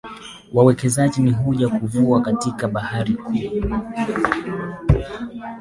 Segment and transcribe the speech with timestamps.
[0.53, 3.49] Wawekezaji huja kuvua katika bahari kuu